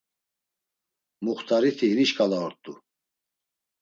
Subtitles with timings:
[1.23, 2.73] Muxt̆ariti hini şǩala ort̆u.